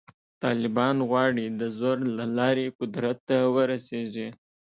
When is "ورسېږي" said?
3.55-4.27